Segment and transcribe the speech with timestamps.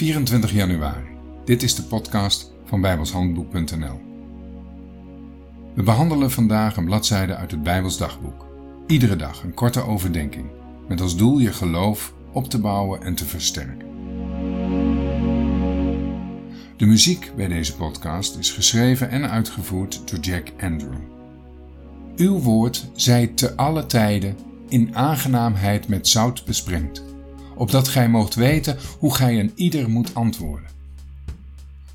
[0.00, 1.08] 24 januari.
[1.44, 4.00] Dit is de podcast van bijbelshandboek.nl.
[5.74, 8.46] We behandelen vandaag een bladzijde uit het Bijbels dagboek.
[8.86, 10.46] Iedere dag een korte overdenking,
[10.88, 13.86] met als doel je geloof op te bouwen en te versterken.
[16.76, 21.00] De muziek bij deze podcast is geschreven en uitgevoerd door Jack Andrew.
[22.16, 24.36] Uw woord zij te alle tijden
[24.68, 27.04] in aangenaamheid met zout besprengd,
[27.54, 30.68] opdat gij moogt weten hoe gij een ieder moet antwoorden.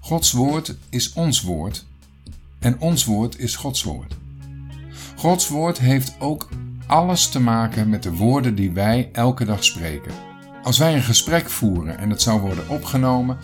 [0.00, 1.84] Gods woord is ons woord
[2.58, 4.16] en ons woord is Gods woord.
[5.16, 6.48] Gods woord heeft ook
[6.86, 10.12] alles te maken met de woorden die wij elke dag spreken.
[10.62, 13.36] Als wij een gesprek voeren en het zou worden opgenomen,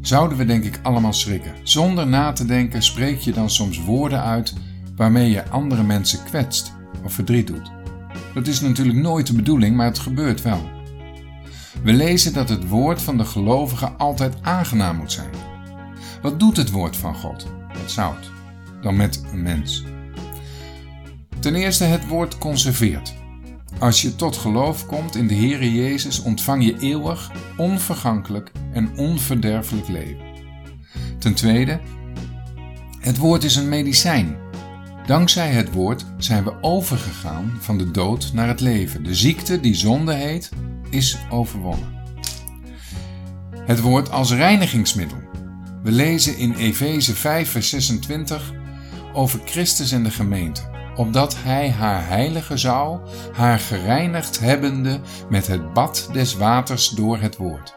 [0.00, 1.52] zouden we denk ik allemaal schrikken.
[1.62, 4.54] Zonder na te denken spreek je dan soms woorden uit
[4.96, 6.72] waarmee je andere mensen kwetst
[7.04, 7.70] of verdriet doet.
[8.34, 10.77] Dat is natuurlijk nooit de bedoeling, maar het gebeurt wel.
[11.82, 15.30] We lezen dat het woord van de gelovige altijd aangenaam moet zijn.
[16.22, 18.30] Wat doet het woord van God met zout
[18.82, 19.84] dan met een mens?
[21.40, 23.14] Ten eerste, het woord conserveert.
[23.78, 29.88] Als je tot geloof komt in de Heere Jezus, ontvang je eeuwig, onvergankelijk en onverderfelijk
[29.88, 30.26] leven.
[31.18, 31.80] Ten tweede,
[33.00, 34.36] het woord is een medicijn.
[35.06, 39.04] Dankzij het woord zijn we overgegaan van de dood naar het leven.
[39.04, 40.50] De ziekte die zonde heet,
[40.90, 41.96] is overwonnen.
[43.68, 45.18] Het woord als reinigingsmiddel.
[45.82, 48.52] We lezen in Efeze 5, vers 26
[49.12, 50.62] over Christus en de gemeente,
[50.96, 53.00] opdat hij haar heilige zou,
[53.32, 57.74] haar gereinigd hebbende met het bad des waters door het woord.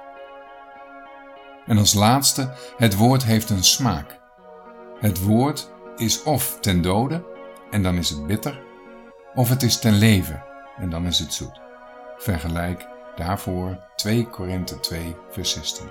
[1.66, 4.20] En als laatste, het woord heeft een smaak.
[5.00, 7.23] Het woord is of ten dode,
[7.72, 8.62] en dan is het bitter,
[9.36, 10.44] of het is ten leven,
[10.78, 11.62] en dan is het zoet.
[12.18, 12.91] Vergelijk
[13.22, 15.86] daarvoor 2 Korinthe 2, vers 16.